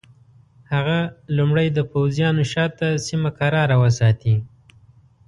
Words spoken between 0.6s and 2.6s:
هغه لومړی د پوځیانو